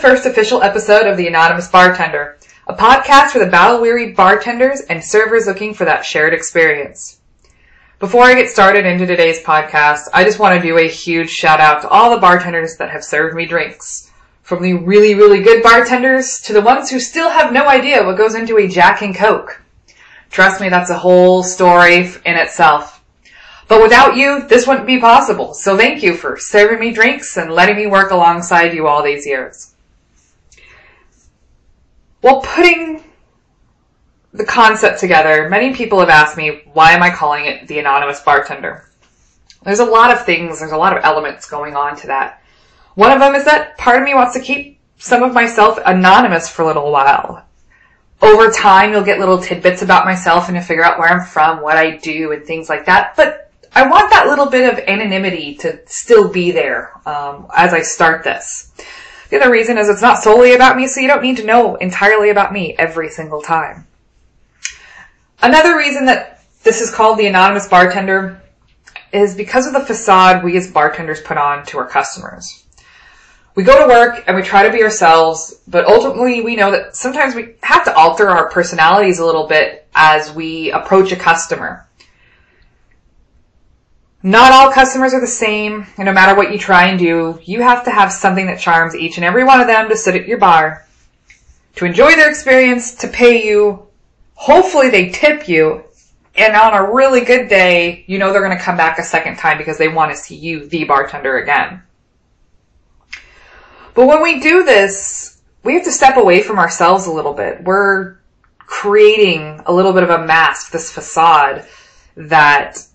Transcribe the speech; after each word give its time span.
first 0.00 0.24
official 0.24 0.62
episode 0.62 1.06
of 1.06 1.18
The 1.18 1.26
Anonymous 1.26 1.68
Bartender, 1.68 2.38
a 2.66 2.72
podcast 2.72 3.32
for 3.32 3.38
the 3.38 3.46
battle 3.46 3.82
weary 3.82 4.12
bartenders 4.12 4.80
and 4.88 5.04
servers 5.04 5.46
looking 5.46 5.74
for 5.74 5.84
that 5.84 6.06
shared 6.06 6.32
experience. 6.32 7.20
Before 7.98 8.24
I 8.24 8.32
get 8.32 8.48
started 8.48 8.86
into 8.86 9.04
today's 9.04 9.42
podcast, 9.42 10.08
I 10.14 10.24
just 10.24 10.38
want 10.38 10.58
to 10.58 10.66
do 10.66 10.78
a 10.78 10.88
huge 10.88 11.28
shout 11.28 11.60
out 11.60 11.82
to 11.82 11.88
all 11.90 12.10
the 12.10 12.20
bartenders 12.20 12.78
that 12.78 12.88
have 12.88 13.04
served 13.04 13.36
me 13.36 13.44
drinks. 13.44 14.10
From 14.40 14.62
the 14.62 14.72
really, 14.72 15.14
really 15.14 15.42
good 15.42 15.62
bartenders 15.62 16.40
to 16.44 16.54
the 16.54 16.62
ones 16.62 16.88
who 16.88 16.98
still 16.98 17.28
have 17.28 17.52
no 17.52 17.68
idea 17.68 18.02
what 18.02 18.16
goes 18.16 18.34
into 18.34 18.56
a 18.56 18.66
Jack 18.66 19.02
and 19.02 19.14
Coke. 19.14 19.60
Trust 20.30 20.62
me, 20.62 20.70
that's 20.70 20.88
a 20.88 20.98
whole 20.98 21.42
story 21.42 22.10
in 22.24 22.36
itself. 22.36 23.04
But 23.68 23.82
without 23.82 24.16
you, 24.16 24.48
this 24.48 24.66
wouldn't 24.66 24.86
be 24.86 24.98
possible. 24.98 25.52
So 25.52 25.76
thank 25.76 26.02
you 26.02 26.16
for 26.16 26.38
serving 26.38 26.80
me 26.80 26.90
drinks 26.90 27.36
and 27.36 27.52
letting 27.52 27.76
me 27.76 27.86
work 27.86 28.12
alongside 28.12 28.72
you 28.72 28.86
all 28.86 29.02
these 29.02 29.26
years. 29.26 29.74
While 32.20 32.42
putting 32.42 33.02
the 34.32 34.44
concept 34.44 35.00
together, 35.00 35.48
many 35.48 35.74
people 35.74 36.00
have 36.00 36.08
asked 36.08 36.36
me, 36.36 36.62
why 36.72 36.92
am 36.92 37.02
I 37.02 37.10
calling 37.10 37.46
it 37.46 37.66
the 37.66 37.78
anonymous 37.78 38.20
bartender? 38.20 38.88
There's 39.62 39.80
a 39.80 39.84
lot 39.84 40.12
of 40.12 40.24
things, 40.24 40.60
there's 40.60 40.72
a 40.72 40.76
lot 40.76 40.96
of 40.96 41.04
elements 41.04 41.48
going 41.48 41.74
on 41.74 41.96
to 41.96 42.06
that. 42.08 42.42
One 42.94 43.12
of 43.12 43.20
them 43.20 43.34
is 43.34 43.44
that 43.44 43.76
part 43.78 43.98
of 43.98 44.04
me 44.04 44.14
wants 44.14 44.34
to 44.34 44.40
keep 44.40 44.78
some 44.98 45.22
of 45.22 45.32
myself 45.32 45.78
anonymous 45.84 46.48
for 46.48 46.62
a 46.62 46.66
little 46.66 46.90
while. 46.92 47.44
Over 48.22 48.50
time, 48.50 48.92
you'll 48.92 49.02
get 49.02 49.18
little 49.18 49.40
tidbits 49.40 49.80
about 49.80 50.04
myself 50.04 50.48
and 50.48 50.56
to 50.56 50.62
figure 50.62 50.84
out 50.84 50.98
where 50.98 51.08
I'm 51.08 51.24
from, 51.24 51.62
what 51.62 51.78
I 51.78 51.96
do, 51.96 52.32
and 52.32 52.44
things 52.44 52.68
like 52.68 52.84
that. 52.84 53.16
But 53.16 53.50
I 53.74 53.88
want 53.88 54.10
that 54.10 54.26
little 54.26 54.46
bit 54.46 54.70
of 54.70 54.78
anonymity 54.80 55.54
to 55.56 55.80
still 55.86 56.28
be 56.30 56.50
there 56.50 56.92
um, 57.08 57.46
as 57.56 57.72
I 57.72 57.80
start 57.80 58.24
this. 58.24 58.72
The 59.30 59.40
other 59.40 59.50
reason 59.50 59.78
is 59.78 59.88
it's 59.88 60.02
not 60.02 60.22
solely 60.22 60.54
about 60.54 60.76
me, 60.76 60.88
so 60.88 61.00
you 61.00 61.06
don't 61.06 61.22
need 61.22 61.36
to 61.36 61.46
know 61.46 61.76
entirely 61.76 62.30
about 62.30 62.52
me 62.52 62.74
every 62.76 63.08
single 63.08 63.40
time. 63.40 63.86
Another 65.40 65.76
reason 65.76 66.04
that 66.06 66.42
this 66.64 66.80
is 66.80 66.90
called 66.90 67.18
the 67.18 67.26
anonymous 67.26 67.68
bartender 67.68 68.42
is 69.12 69.36
because 69.36 69.66
of 69.66 69.72
the 69.72 69.80
facade 69.80 70.44
we 70.44 70.56
as 70.56 70.70
bartenders 70.70 71.20
put 71.20 71.38
on 71.38 71.64
to 71.66 71.78
our 71.78 71.86
customers. 71.86 72.64
We 73.54 73.62
go 73.64 73.80
to 73.80 73.88
work 73.88 74.24
and 74.26 74.36
we 74.36 74.42
try 74.42 74.64
to 74.64 74.72
be 74.72 74.82
ourselves, 74.82 75.60
but 75.66 75.86
ultimately 75.86 76.40
we 76.40 76.56
know 76.56 76.70
that 76.72 76.96
sometimes 76.96 77.34
we 77.34 77.54
have 77.62 77.84
to 77.84 77.94
alter 77.94 78.28
our 78.28 78.50
personalities 78.50 79.18
a 79.18 79.26
little 79.26 79.46
bit 79.46 79.86
as 79.94 80.32
we 80.32 80.70
approach 80.72 81.12
a 81.12 81.16
customer. 81.16 81.86
Not 84.22 84.52
all 84.52 84.70
customers 84.70 85.14
are 85.14 85.20
the 85.20 85.26
same, 85.26 85.86
and 85.96 86.04
no 86.04 86.12
matter 86.12 86.36
what 86.36 86.52
you 86.52 86.58
try 86.58 86.88
and 86.88 86.98
do, 86.98 87.38
you 87.42 87.62
have 87.62 87.84
to 87.84 87.90
have 87.90 88.12
something 88.12 88.46
that 88.46 88.60
charms 88.60 88.94
each 88.94 89.16
and 89.16 89.24
every 89.24 89.44
one 89.44 89.60
of 89.60 89.66
them 89.66 89.88
to 89.88 89.96
sit 89.96 90.14
at 90.14 90.28
your 90.28 90.36
bar, 90.36 90.86
to 91.76 91.86
enjoy 91.86 92.14
their 92.16 92.28
experience, 92.28 92.94
to 92.96 93.08
pay 93.08 93.46
you. 93.46 93.86
Hopefully 94.34 94.90
they 94.90 95.08
tip 95.08 95.48
you, 95.48 95.84
and 96.34 96.54
on 96.54 96.74
a 96.74 96.92
really 96.92 97.22
good 97.22 97.48
day, 97.48 98.04
you 98.08 98.18
know 98.18 98.30
they're 98.30 98.44
going 98.44 98.56
to 98.56 98.62
come 98.62 98.76
back 98.76 98.98
a 98.98 99.02
second 99.02 99.36
time 99.36 99.56
because 99.56 99.78
they 99.78 99.88
want 99.88 100.10
to 100.10 100.16
see 100.16 100.36
you, 100.36 100.66
the 100.66 100.84
bartender, 100.84 101.38
again. 101.38 101.82
But 103.94 104.06
when 104.06 104.22
we 104.22 104.38
do 104.40 104.64
this, 104.64 105.40
we 105.64 105.74
have 105.74 105.84
to 105.84 105.92
step 105.92 106.18
away 106.18 106.42
from 106.42 106.58
ourselves 106.58 107.06
a 107.06 107.12
little 107.12 107.34
bit. 107.34 107.64
We're 107.64 108.18
creating 108.58 109.62
a 109.64 109.72
little 109.72 109.94
bit 109.94 110.02
of 110.02 110.10
a 110.10 110.26
mask, 110.26 110.72
this 110.72 110.92
facade 110.92 111.66
that 112.16 112.86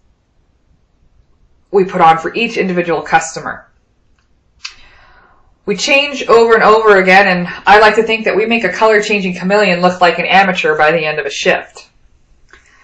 we 1.76 1.86
put 1.86 2.02
on 2.02 2.18
for 2.18 2.34
each 2.34 2.58
individual 2.58 3.02
customer. 3.02 3.68
We 5.66 5.76
change 5.76 6.24
over 6.28 6.54
and 6.54 6.64
over 6.64 6.98
again, 6.98 7.28
and 7.28 7.48
I 7.66 7.80
like 7.80 7.96
to 7.96 8.04
think 8.04 8.26
that 8.26 8.36
we 8.36 8.46
make 8.46 8.64
a 8.64 8.72
color 8.72 9.02
changing 9.02 9.36
chameleon 9.36 9.82
look 9.82 10.00
like 10.00 10.20
an 10.20 10.26
amateur 10.26 10.78
by 10.78 10.92
the 10.92 11.06
end 11.06 11.20
of 11.20 11.26
a 11.26 11.32
shift. 11.32 11.90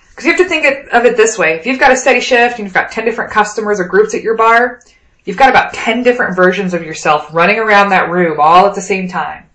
Because 0.09 0.25
you 0.25 0.31
have 0.31 0.41
to 0.41 0.49
think 0.49 0.65
of 0.91 1.05
it 1.05 1.15
this 1.15 1.37
way. 1.37 1.53
If 1.53 1.65
you've 1.65 1.79
got 1.79 1.91
a 1.91 1.95
steady 1.95 2.21
shift 2.21 2.57
and 2.57 2.65
you've 2.65 2.73
got 2.73 2.91
10 2.91 3.05
different 3.05 3.31
customers 3.31 3.79
or 3.79 3.85
groups 3.85 4.13
at 4.13 4.23
your 4.23 4.35
bar, 4.35 4.81
you've 5.25 5.37
got 5.37 5.49
about 5.49 5.73
10 5.73 6.03
different 6.03 6.35
versions 6.35 6.73
of 6.73 6.83
yourself 6.83 7.33
running 7.33 7.59
around 7.59 7.89
that 7.89 8.09
room 8.09 8.39
all 8.39 8.65
at 8.65 8.75
the 8.75 8.81
same 8.81 9.07
time. 9.07 9.49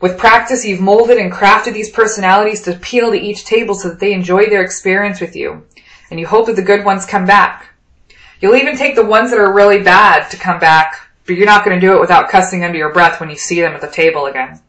With 0.00 0.18
practice, 0.18 0.64
you've 0.64 0.80
molded 0.80 1.18
and 1.18 1.30
crafted 1.30 1.74
these 1.74 1.90
personalities 1.90 2.62
to 2.62 2.74
appeal 2.74 3.12
to 3.12 3.20
each 3.20 3.44
table 3.44 3.74
so 3.74 3.90
that 3.90 4.00
they 4.00 4.12
enjoy 4.12 4.46
their 4.46 4.62
experience 4.62 5.20
with 5.20 5.36
you. 5.36 5.64
And 6.10 6.18
you 6.18 6.26
hope 6.26 6.46
that 6.46 6.56
the 6.56 6.62
good 6.62 6.84
ones 6.84 7.06
come 7.06 7.24
back. 7.24 7.71
You'll 8.42 8.56
even 8.56 8.76
take 8.76 8.96
the 8.96 9.06
ones 9.06 9.30
that 9.30 9.38
are 9.38 9.52
really 9.52 9.80
bad 9.80 10.28
to 10.32 10.36
come 10.36 10.58
back, 10.58 11.08
but 11.26 11.36
you're 11.36 11.46
not 11.46 11.64
going 11.64 11.80
to 11.80 11.86
do 11.86 11.94
it 11.94 12.00
without 12.00 12.28
cussing 12.28 12.64
under 12.64 12.76
your 12.76 12.92
breath 12.92 13.20
when 13.20 13.30
you 13.30 13.36
see 13.36 13.60
them 13.60 13.72
at 13.72 13.80
the 13.80 13.88
table 13.88 14.26
again. 14.26 14.60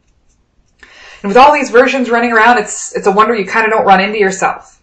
And 0.80 1.28
with 1.28 1.36
all 1.36 1.52
these 1.52 1.70
versions 1.70 2.08
running 2.08 2.32
around, 2.32 2.58
it's, 2.58 2.94
it's 2.94 3.08
a 3.08 3.12
wonder 3.12 3.34
you 3.34 3.44
kind 3.44 3.66
of 3.66 3.72
don't 3.72 3.84
run 3.84 4.00
into 4.00 4.18
yourself. 4.18 4.80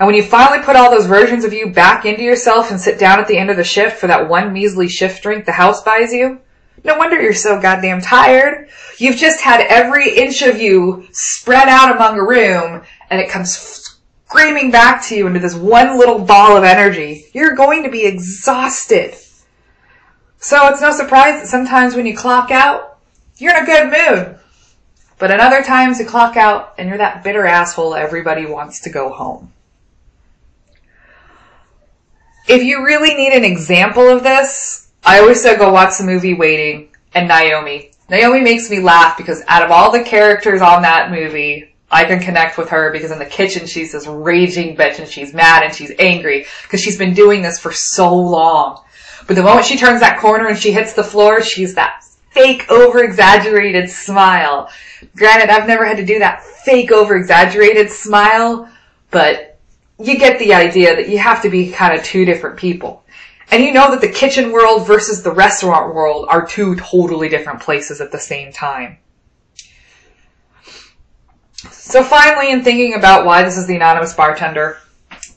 And 0.00 0.06
when 0.06 0.16
you 0.16 0.24
finally 0.24 0.64
put 0.64 0.74
all 0.74 0.90
those 0.90 1.06
versions 1.06 1.44
of 1.44 1.52
you 1.52 1.70
back 1.70 2.04
into 2.04 2.22
yourself 2.22 2.70
and 2.70 2.80
sit 2.80 2.98
down 2.98 3.20
at 3.20 3.28
the 3.28 3.38
end 3.38 3.50
of 3.50 3.56
the 3.56 3.64
shift 3.64 3.98
for 3.98 4.08
that 4.08 4.28
one 4.28 4.52
measly 4.52 4.88
shift 4.88 5.22
drink 5.22 5.44
the 5.44 5.52
house 5.52 5.82
buys 5.82 6.12
you, 6.12 6.40
no 6.82 6.96
wonder 6.96 7.20
you're 7.20 7.34
so 7.34 7.60
goddamn 7.60 8.00
tired. 8.00 8.70
You've 8.98 9.18
just 9.18 9.40
had 9.40 9.60
every 9.68 10.16
inch 10.16 10.42
of 10.42 10.60
you 10.60 11.06
spread 11.12 11.68
out 11.68 11.94
among 11.94 12.18
a 12.18 12.24
room 12.24 12.82
and 13.10 13.20
it 13.20 13.28
comes 13.28 13.54
screaming 14.30 14.70
back 14.70 15.04
to 15.04 15.16
you 15.16 15.26
into 15.26 15.40
this 15.40 15.56
one 15.56 15.98
little 15.98 16.20
ball 16.20 16.56
of 16.56 16.62
energy, 16.62 17.24
you're 17.32 17.56
going 17.56 17.82
to 17.82 17.90
be 17.90 18.06
exhausted. 18.06 19.16
So 20.38 20.68
it's 20.68 20.80
no 20.80 20.92
surprise 20.92 21.40
that 21.40 21.48
sometimes 21.48 21.96
when 21.96 22.06
you 22.06 22.16
clock 22.16 22.52
out, 22.52 22.98
you're 23.38 23.56
in 23.56 23.64
a 23.64 23.66
good 23.66 23.86
mood. 23.86 24.38
But 25.18 25.32
at 25.32 25.40
other 25.40 25.64
times 25.64 25.98
you 25.98 26.06
clock 26.06 26.36
out 26.36 26.74
and 26.78 26.88
you're 26.88 26.98
that 26.98 27.24
bitter 27.24 27.44
asshole 27.44 27.96
everybody 27.96 28.46
wants 28.46 28.78
to 28.82 28.90
go 28.90 29.10
home. 29.10 29.52
If 32.46 32.62
you 32.62 32.84
really 32.84 33.14
need 33.14 33.32
an 33.32 33.44
example 33.44 34.08
of 34.08 34.22
this, 34.22 34.90
I 35.04 35.18
always 35.18 35.42
say 35.42 35.58
go 35.58 35.72
watch 35.72 35.98
the 35.98 36.04
movie 36.04 36.34
Waiting 36.34 36.90
and 37.14 37.26
Naomi. 37.26 37.90
Naomi 38.08 38.42
makes 38.42 38.70
me 38.70 38.78
laugh 38.78 39.16
because 39.16 39.42
out 39.48 39.64
of 39.64 39.72
all 39.72 39.90
the 39.90 40.04
characters 40.04 40.62
on 40.62 40.82
that 40.82 41.10
movie, 41.10 41.69
I 41.90 42.04
can 42.04 42.20
connect 42.20 42.56
with 42.56 42.68
her 42.68 42.92
because 42.92 43.10
in 43.10 43.18
the 43.18 43.26
kitchen 43.26 43.66
she's 43.66 43.92
this 43.92 44.06
raging 44.06 44.76
bitch 44.76 44.98
and 44.98 45.08
she's 45.08 45.34
mad 45.34 45.64
and 45.64 45.74
she's 45.74 45.92
angry 45.98 46.46
because 46.62 46.80
she's 46.80 46.96
been 46.96 47.14
doing 47.14 47.42
this 47.42 47.58
for 47.58 47.72
so 47.72 48.14
long. 48.14 48.82
But 49.26 49.36
the 49.36 49.42
moment 49.42 49.66
she 49.66 49.76
turns 49.76 50.00
that 50.00 50.20
corner 50.20 50.48
and 50.48 50.58
she 50.58 50.72
hits 50.72 50.92
the 50.92 51.04
floor, 51.04 51.42
she's 51.42 51.74
that 51.74 52.04
fake 52.30 52.70
over 52.70 53.02
exaggerated 53.02 53.90
smile. 53.90 54.70
Granted, 55.16 55.50
I've 55.50 55.66
never 55.66 55.84
had 55.84 55.96
to 55.96 56.04
do 56.04 56.18
that 56.20 56.44
fake 56.44 56.92
over 56.92 57.16
exaggerated 57.16 57.90
smile, 57.90 58.68
but 59.10 59.58
you 59.98 60.18
get 60.18 60.38
the 60.38 60.54
idea 60.54 60.94
that 60.96 61.08
you 61.08 61.18
have 61.18 61.42
to 61.42 61.50
be 61.50 61.70
kind 61.70 61.98
of 61.98 62.04
two 62.04 62.24
different 62.24 62.56
people. 62.56 63.04
And 63.50 63.64
you 63.64 63.72
know 63.72 63.90
that 63.90 64.00
the 64.00 64.08
kitchen 64.08 64.52
world 64.52 64.86
versus 64.86 65.22
the 65.22 65.32
restaurant 65.32 65.92
world 65.92 66.26
are 66.28 66.46
two 66.46 66.76
totally 66.76 67.28
different 67.28 67.60
places 67.60 68.00
at 68.00 68.12
the 68.12 68.18
same 68.18 68.52
time. 68.52 68.98
So 71.70 72.02
finally, 72.02 72.52
in 72.52 72.62
thinking 72.62 72.94
about 72.94 73.26
why 73.26 73.42
this 73.42 73.58
is 73.58 73.66
the 73.66 73.76
anonymous 73.76 74.14
bartender, 74.14 74.78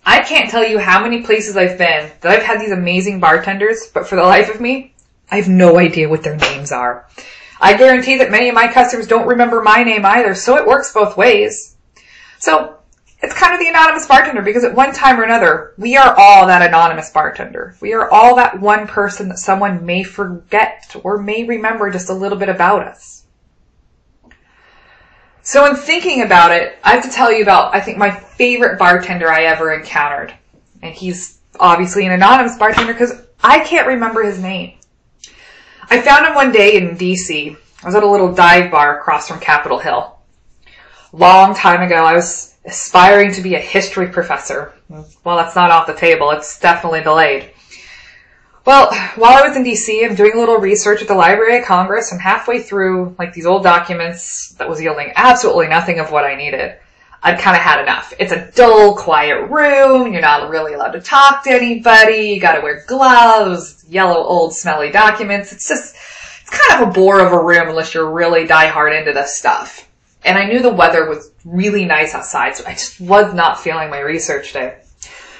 I 0.05 0.21
can't 0.21 0.49
tell 0.49 0.65
you 0.65 0.79
how 0.79 1.01
many 1.01 1.21
places 1.21 1.57
I've 1.57 1.77
been 1.77 2.11
that 2.21 2.31
I've 2.31 2.43
had 2.43 2.61
these 2.61 2.71
amazing 2.71 3.19
bartenders, 3.19 3.89
but 3.93 4.07
for 4.07 4.15
the 4.15 4.23
life 4.23 4.53
of 4.53 4.61
me, 4.61 4.93
I 5.31 5.37
have 5.37 5.49
no 5.49 5.77
idea 5.77 6.07
what 6.07 6.23
their 6.23 6.37
names 6.37 6.71
are. 6.71 7.07
I 7.59 7.75
guarantee 7.75 8.17
that 8.17 8.31
many 8.31 8.49
of 8.49 8.55
my 8.55 8.71
customers 8.71 9.07
don't 9.07 9.27
remember 9.27 9.61
my 9.61 9.83
name 9.83 10.05
either, 10.05 10.35
so 10.35 10.57
it 10.57 10.65
works 10.67 10.93
both 10.93 11.17
ways. 11.17 11.75
So, 12.39 12.77
it's 13.21 13.33
kind 13.33 13.53
of 13.53 13.59
the 13.59 13.69
anonymous 13.69 14.05
bartender 14.05 14.41
because 14.41 14.65
at 14.65 14.75
one 14.75 14.93
time 14.93 15.17
or 15.17 15.23
another, 15.23 15.73
we 15.77 15.95
are 15.95 16.13
all 16.17 16.45
that 16.47 16.61
anonymous 16.61 17.09
bartender. 17.09 17.75
We 17.79 17.93
are 17.93 18.11
all 18.11 18.35
that 18.35 18.59
one 18.59 18.85
person 18.85 19.29
that 19.29 19.39
someone 19.39 19.85
may 19.85 20.03
forget 20.03 20.93
or 21.03 21.17
may 21.17 21.45
remember 21.45 21.89
just 21.89 22.09
a 22.09 22.13
little 22.13 22.37
bit 22.37 22.49
about 22.49 22.81
us. 22.81 23.22
So 25.43 25.65
in 25.65 25.75
thinking 25.75 26.21
about 26.21 26.51
it, 26.51 26.77
I 26.83 26.91
have 26.91 27.03
to 27.03 27.11
tell 27.11 27.31
you 27.31 27.43
about, 27.43 27.75
I 27.75 27.81
think, 27.81 27.97
my 27.97 28.11
favorite 28.11 28.79
bartender 28.79 29.29
I 29.29 29.43
ever 29.43 29.73
encountered. 29.73 30.33
And 30.81 30.95
he's 30.95 31.39
obviously 31.59 32.05
an 32.05 32.13
anonymous 32.13 32.57
bartender 32.57 32.93
because 32.93 33.21
I 33.43 33.59
can't 33.59 33.87
remember 33.87 34.23
his 34.23 34.39
name. 34.39 34.77
I 35.89 36.01
found 36.01 36.25
him 36.25 36.33
one 36.33 36.53
day 36.53 36.77
in 36.77 36.97
DC. 36.97 37.57
I 37.83 37.85
was 37.85 37.93
at 37.93 38.03
a 38.03 38.09
little 38.09 38.33
dive 38.33 38.71
bar 38.71 38.97
across 38.97 39.27
from 39.27 39.41
Capitol 39.41 39.79
Hill. 39.79 40.17
Long 41.11 41.53
time 41.53 41.81
ago, 41.81 42.05
I 42.05 42.13
was 42.13 42.55
aspiring 42.63 43.33
to 43.33 43.41
be 43.41 43.55
a 43.55 43.59
history 43.59 44.07
professor. 44.07 44.73
Well, 44.89 45.35
that's 45.37 45.55
not 45.55 45.71
off 45.71 45.87
the 45.87 45.93
table. 45.93 46.31
It's 46.31 46.57
definitely 46.57 47.01
delayed. 47.01 47.51
Well, 48.65 48.93
while 49.17 49.43
I 49.43 49.45
was 49.45 49.57
in 49.57 49.65
DC, 49.65 50.05
I'm 50.05 50.15
doing 50.15 50.33
a 50.35 50.39
little 50.39 50.57
research 50.57 51.01
at 51.01 51.09
the 51.09 51.15
Library 51.15 51.59
of 51.59 51.65
Congress. 51.65 52.13
I'm 52.13 52.19
halfway 52.19 52.61
through 52.61 53.13
like 53.19 53.33
these 53.33 53.45
old 53.45 53.61
documents 53.63 54.55
that 54.57 54.69
was 54.69 54.81
yielding 54.81 55.11
absolutely 55.17 55.67
nothing 55.67 55.99
of 55.99 56.11
what 56.11 56.23
I 56.23 56.35
needed. 56.35 56.77
I'd 57.21 57.39
kind 57.39 57.57
of 57.57 57.61
had 57.61 57.81
enough. 57.81 58.13
It's 58.19 58.31
a 58.31 58.49
dull, 58.51 58.95
quiet 58.95 59.49
room. 59.49 60.13
You're 60.13 60.21
not 60.21 60.49
really 60.49 60.73
allowed 60.73 60.91
to 60.91 61.01
talk 61.01 61.43
to 61.43 61.49
anybody. 61.49 62.29
You 62.29 62.39
got 62.39 62.55
to 62.55 62.61
wear 62.61 62.85
gloves. 62.87 63.83
Yellow, 63.89 64.23
old, 64.23 64.55
smelly 64.55 64.91
documents. 64.91 65.51
It's 65.51 65.67
just 65.67 65.95
it's 66.41 66.49
kind 66.49 66.81
of 66.81 66.87
a 66.87 66.91
bore 66.91 67.19
of 67.19 67.33
a 67.33 67.43
room 67.43 67.67
unless 67.67 67.93
you're 67.93 68.09
really 68.09 68.47
die 68.47 68.67
hard 68.67 68.93
into 68.93 69.11
this 69.11 69.37
stuff. 69.37 69.89
And 70.23 70.37
I 70.37 70.45
knew 70.45 70.61
the 70.61 70.73
weather 70.73 71.09
was 71.09 71.31
really 71.43 71.83
nice 71.83 72.15
outside, 72.15 72.55
so 72.55 72.63
I 72.65 72.71
just 72.71 73.01
was 73.01 73.33
not 73.33 73.59
feeling 73.59 73.89
my 73.89 73.99
research 73.99 74.53
day. 74.53 74.77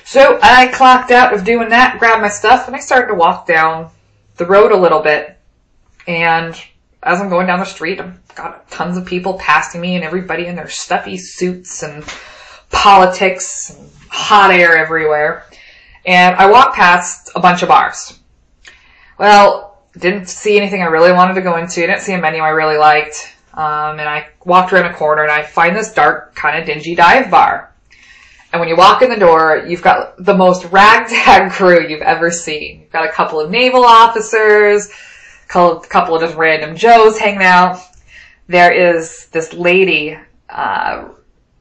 So 0.06 0.40
I 0.42 0.68
clocked 0.68 1.12
out 1.12 1.34
of 1.34 1.44
doing 1.44 1.70
that, 1.70 1.98
grabbed 2.00 2.22
my 2.22 2.30
stuff, 2.30 2.68
and 2.68 2.76
I 2.76 2.80
started 2.80 3.08
to 3.08 3.16
walk 3.16 3.48
down 3.48 3.90
the 4.38 4.46
road 4.46 4.72
a 4.72 4.78
little 4.78 5.02
bit. 5.02 5.38
And 6.08 6.56
as 7.02 7.22
I'm 7.22 7.30
going 7.30 7.48
down 7.48 7.60
the 7.60 7.66
street, 7.66 8.00
I've 8.00 8.36
got 8.36 8.70
tons 8.70 8.98
of 8.98 9.06
people 9.06 9.36
passing 9.40 9.82
me 9.82 9.96
and 9.96 10.04
everybody 10.04 10.48
in 10.48 10.56
their 10.56 10.70
stuffy 10.70 11.18
suits 11.18 11.84
and 11.84 12.04
politics 12.70 13.70
and 13.70 13.90
hot 14.10 14.52
air 14.52 14.78
everywhere. 14.78 15.46
And 16.06 16.36
I 16.36 16.50
walked 16.50 16.76
past 16.76 17.32
a 17.36 17.40
bunch 17.40 17.62
of 17.62 17.70
bars. 17.70 18.20
Well, 19.18 19.82
didn't 19.98 20.28
see 20.28 20.58
anything 20.58 20.82
I 20.82 20.86
really 20.86 21.14
wanted 21.14 21.36
to 21.36 21.42
go 21.42 21.58
into. 21.58 21.82
Didn't 21.82 22.02
see 22.02 22.14
a 22.14 22.18
menu 22.18 22.42
I 22.42 22.50
really 22.50 22.78
liked. 22.78 23.34
Um, 23.54 24.00
and 24.00 24.10
I 24.10 24.30
walked 24.44 24.74
around 24.74 24.92
a 24.92 24.94
corner 24.94 25.24
and 25.24 25.32
I 25.32 25.44
find 25.44 25.76
this 25.76 25.94
dark, 25.94 26.36
kind 26.36 26.60
of 26.60 26.66
dingy 26.66 26.96
dive 26.96 27.30
bar. 27.30 27.73
And 28.54 28.60
when 28.60 28.70
you 28.70 28.78
walk 28.78 29.02
in 29.02 29.10
the 29.10 29.18
door, 29.18 29.66
you've 29.68 29.82
got 29.82 30.24
the 30.24 30.36
most 30.36 30.66
ragtag 30.66 31.52
crew 31.54 31.88
you've 31.88 32.04
ever 32.04 32.30
seen. 32.30 32.82
You've 32.82 32.92
got 32.92 33.10
a 33.10 33.12
couple 33.12 33.40
of 33.40 33.50
naval 33.50 33.84
officers, 33.84 34.90
a 35.50 35.80
couple 35.90 36.16
of 36.16 36.22
just 36.22 36.38
random 36.38 36.76
Joes 36.76 37.18
hanging 37.18 37.42
out. 37.42 37.80
There 38.48 38.72
is 38.72 39.26
this 39.28 39.54
lady, 39.54 40.20
uh, 40.50 41.10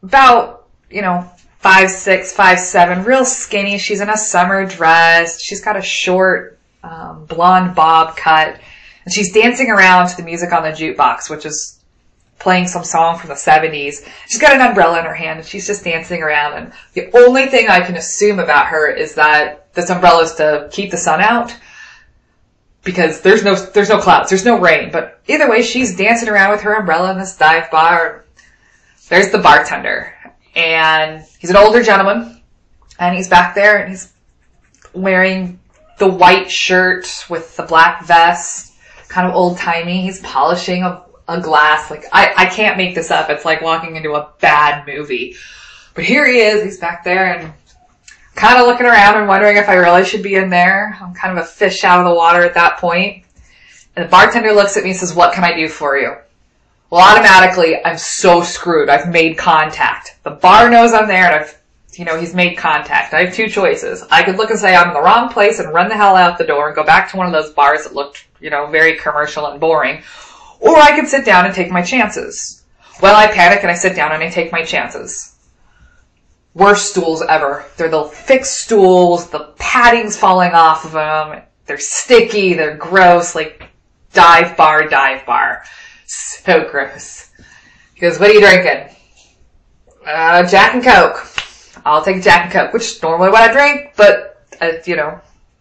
about, 0.03 0.67
you 0.91 1.01
know, 1.01 1.31
five 1.61 1.91
six, 1.91 2.35
five 2.35 2.59
seven, 2.59 3.05
real 3.05 3.25
skinny. 3.25 3.79
She's 3.79 4.03
in 4.03 4.11
a 4.11 4.17
summer 4.19 4.67
dress. 4.67 5.41
She's 5.41 5.65
got 5.65 5.79
a 5.79 5.83
short 5.83 6.59
um, 6.83 7.25
blonde 7.25 7.75
bob 7.75 8.17
cut, 8.17 8.61
and 9.05 9.15
she's 9.15 9.33
dancing 9.33 9.71
around 9.71 10.09
to 10.09 10.17
the 10.17 10.25
music 10.25 10.53
on 10.53 10.63
the 10.63 10.71
jukebox, 10.71 11.31
which 11.31 11.47
is 11.47 11.82
playing 12.43 12.67
some 12.67 12.85
song 12.85 13.19
from 13.19 13.29
the 13.29 13.35
70s. 13.35 14.07
She's 14.29 14.41
got 14.41 14.55
an 14.55 14.61
umbrella 14.61 14.99
in 14.99 15.05
her 15.05 15.15
hand 15.15 15.39
and 15.39 15.49
she's 15.49 15.67
just 15.67 15.85
dancing 15.85 16.23
around. 16.23 16.55
And 16.55 16.73
the 16.95 17.11
only 17.17 17.47
thing 17.47 17.69
I 17.69 17.81
can 17.81 17.97
assume 17.97 18.39
about 18.39 18.67
her 18.67 18.91
is 18.91 19.15
that 19.15 19.73
this 19.75 19.91
umbrella 19.91 20.25
is 20.25 20.35
to 20.35 20.69
keep 20.73 20.91
the 20.91 20.97
sun 20.97 21.21
out 21.21 21.55
because 22.85 23.21
there's 23.21 23.45
no 23.45 23.55
there's 23.55 23.89
no 23.89 24.01
clouds, 24.01 24.29
there's 24.29 24.45
no 24.45 24.59
rain. 24.59 24.91
But 24.91 25.21
either 25.29 25.49
way, 25.49 25.63
she's 25.63 25.97
dancing 25.97 26.29
around 26.29 26.51
with 26.51 26.63
her 26.63 26.75
umbrella 26.75 27.13
in 27.13 27.19
this 27.19 27.37
dive 27.37 27.71
bar. 27.71 28.25
There's 29.09 29.31
the 29.31 29.39
bartender, 29.39 30.13
and 30.55 31.25
he's 31.39 31.51
an 31.51 31.57
older 31.57 31.83
gentleman, 31.83 32.43
and 32.99 33.17
he's 33.17 33.29
back 33.29 33.55
there 33.55 33.79
and 33.79 33.91
he's 33.91 34.13
wearing 34.95 35.61
the 35.99 36.09
white 36.09 36.51
shirt 36.51 37.25
with 37.29 37.57
the 37.57 37.63
black 37.63 38.05
vest, 38.05 38.73
kind 39.09 39.27
of 39.27 39.35
old 39.35 39.59
timey. 39.59 40.03
He's 40.03 40.21
polishing 40.21 40.83
a, 40.83 41.05
a 41.29 41.41
glass. 41.41 41.91
Like 41.91 42.05
I, 42.13 42.33
I 42.37 42.47
can't 42.47 42.77
make 42.77 42.95
this 42.95 43.11
up. 43.11 43.31
It's 43.31 43.45
like 43.45 43.63
walking 43.63 43.97
into 43.97 44.15
a 44.15 44.31
bad 44.41 44.87
movie. 44.87 45.37
But 45.95 46.05
here 46.05 46.27
he 46.27 46.41
is. 46.41 46.63
He's 46.63 46.79
back 46.79 47.05
there 47.05 47.35
and 47.35 47.53
kind 48.35 48.59
of 48.59 48.67
looking 48.67 48.87
around 48.87 49.19
and 49.19 49.29
wondering 49.29 49.57
if 49.57 49.69
I 49.69 49.75
really 49.75 50.05
should 50.05 50.23
be 50.23 50.37
in 50.37 50.51
there. 50.51 50.99
I'm 51.01 51.15
kind 51.15 51.37
of 51.37 51.45
a 51.45 51.47
fish 51.47 51.85
out 51.85 52.01
of 52.01 52.07
the 52.07 52.15
water 52.15 52.43
at 52.43 52.55
that 52.55 52.79
point. 52.79 53.25
And 53.95 54.07
the 54.07 54.09
bartender 54.09 54.53
looks 54.53 54.77
at 54.77 54.85
me 54.85 54.91
and 54.91 54.99
says, 54.99 55.15
what 55.15 55.35
can 55.35 55.45
I 55.45 55.55
do 55.55 55.69
for 55.69 55.99
you? 55.99 56.15
Well, 56.91 57.03
automatically, 57.03 57.85
I'm 57.85 57.99
so 57.99 58.43
screwed. 58.43 58.89
I've 58.89 59.09
made 59.09 59.39
contact. 59.39 60.17
The 60.25 60.31
bar 60.31 60.71
knows 60.71 60.93
I'm 60.93 61.09
there 61.09 61.27
and 61.27 61.45
I've, 61.45 61.59
you 61.95 62.05
know, 62.05 62.19
he's 62.19 62.35
made 62.35 62.57
contact. 62.57 63.13
I 63.13 63.25
have 63.25 63.35
two 63.35 63.49
choices. 63.49 64.03
I 64.11 64.23
could 64.23 64.37
look 64.37 64.51
and 64.51 64.59
say 64.59 64.75
I'm 64.75 64.89
in 64.89 64.95
the 64.95 65.03
wrong 65.03 65.29
place 65.29 65.59
and 65.59 65.73
run 65.73 65.89
the 65.89 65.95
hell 65.95 66.17
out 66.17 66.39
the 66.39 66.45
door 66.45 66.69
and 66.69 66.77
go 66.77 66.85
back 66.85 67.11
to 67.11 67.17
one 67.19 67.27
of 67.27 67.33
those 67.33 67.53
bars 67.53 67.85
that 67.85 67.95
looked, 67.95 68.27
you 68.41 68.51
know, 68.51 68.67
very 68.67 68.97
commercial 68.99 69.47
and 69.47 69.61
boring. 69.61 70.03
Or 70.63 70.77
I 70.77 70.99
could 70.99 71.09
sit 71.09 71.25
down 71.25 71.45
and 71.45 71.55
take 71.55 71.71
my 71.71 71.83
chances. 71.83 72.65
Well, 73.03 73.15
I 73.15 73.27
panic 73.27 73.61
and 73.63 73.71
I 73.71 73.75
sit 73.75 73.95
down 73.95 74.13
and 74.13 74.23
I 74.23 74.31
take 74.31 74.53
my 74.53 74.65
chances 74.65 75.33
worst 76.55 76.91
stools 76.91 77.23
ever. 77.23 77.65
They're 77.77 77.89
the 77.89 78.05
fixed 78.05 78.59
stools, 78.59 79.31
the 79.31 79.53
padding's 79.59 80.17
falling 80.17 80.53
off 80.53 80.85
of 80.85 80.93
them, 80.93 81.43
they're 81.67 81.79
sticky, 81.79 82.55
they're 82.55 82.77
gross, 82.77 83.35
like 83.35 83.69
dive 84.13 84.57
bar, 84.57 84.89
dive 84.89 85.25
bar. 85.27 85.65
So 86.07 86.69
gross. 86.71 87.31
He 87.95 88.01
goes, 88.01 88.19
what 88.19 88.31
are 88.31 88.35
you 88.35 88.41
drinking? 88.41 88.95
Uh, 90.07 90.47
Jack 90.47 90.75
and 90.75 90.83
Coke. 90.83 91.27
I'll 91.85 92.05
take 92.05 92.23
Jack 92.23 92.45
and 92.45 92.53
Coke, 92.53 92.73
which 92.73 93.03
normally 93.03 93.31
what 93.31 93.49
I 93.49 93.53
drink, 93.53 93.95
but, 93.97 94.45
uh, 94.61 94.73
you 94.85 94.97
know, 94.97 95.21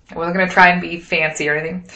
I 0.09 0.15
wasn't 0.15 0.35
gonna 0.35 0.51
try 0.51 0.69
and 0.69 0.81
be 0.81 0.99
fancy 0.99 1.47
or 1.47 1.55
anything. 1.55 1.87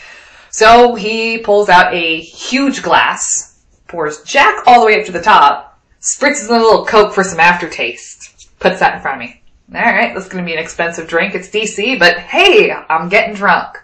So 0.56 0.96
he 0.96 1.40
pulls 1.40 1.68
out 1.68 1.94
a 1.94 2.22
huge 2.22 2.82
glass, 2.82 3.62
pours 3.90 4.24
Jack 4.24 4.64
all 4.66 4.80
the 4.80 4.86
way 4.86 4.98
up 4.98 5.06
to 5.06 5.12
the 5.12 5.22
top, 5.22 5.78
spritzes 6.00 6.48
in 6.48 6.56
a 6.56 6.60
little 6.60 6.86
Coke 6.86 7.14
for 7.14 7.26
some 7.26 7.42
aftertaste 7.42 8.48
puts 8.58 8.80
that 8.80 8.96
in 8.96 9.02
front 9.02 9.22
of 9.22 9.28
me. 9.28 9.42
All 9.78 9.82
right, 9.82 10.16
this 10.16 10.24
is 10.24 10.32
going 10.32 10.46
to 10.46 10.50
be 10.50 10.54
an 10.54 10.64
expensive 10.64 11.10
drink. 11.10 11.36
It's 11.36 11.50
DC, 11.50 12.00
but 12.00 12.20
hey, 12.20 12.72
I'm 12.72 13.10
getting 13.10 13.36
drunk. 13.36 13.84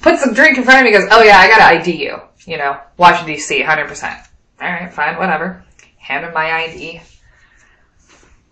Puts 0.00 0.24
the 0.24 0.32
drink 0.32 0.58
in 0.58 0.62
front 0.62 0.78
of 0.78 0.84
me. 0.84 0.96
Goes, 0.96 1.08
oh 1.10 1.24
yeah, 1.24 1.38
I 1.38 1.48
gotta 1.48 1.64
ID 1.64 2.00
you. 2.00 2.20
You 2.46 2.58
know, 2.58 2.78
Washington 2.96 3.34
DC, 3.34 3.64
100%. 3.64 4.26
All 4.60 4.68
right, 4.68 4.94
fine, 4.94 5.16
whatever. 5.16 5.64
Hand 5.96 6.24
him 6.24 6.32
my 6.32 6.52
ID. 6.52 7.02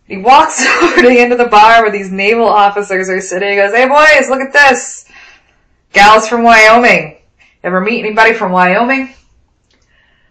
He 0.08 0.16
walks 0.16 0.60
over 0.82 1.02
to 1.02 1.08
the 1.08 1.20
end 1.20 1.30
of 1.30 1.38
the 1.38 1.46
bar 1.46 1.82
where 1.82 1.92
these 1.92 2.10
naval 2.10 2.48
officers 2.48 3.08
are 3.08 3.20
sitting. 3.20 3.50
He 3.50 3.54
goes, 3.54 3.72
hey 3.72 3.86
boys, 3.86 4.28
look 4.28 4.40
at 4.40 4.52
this. 4.52 5.09
Gals 5.92 6.28
from 6.28 6.42
Wyoming. 6.42 7.18
Ever 7.62 7.80
meet 7.80 8.04
anybody 8.04 8.32
from 8.32 8.52
Wyoming? 8.52 9.14